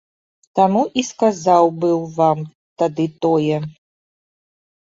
Таму 0.59 0.79
і 1.01 1.03
сказаў 1.09 1.69
быў 1.85 1.99
вам 2.17 2.39
тады 2.85 3.05
тое. 3.27 3.57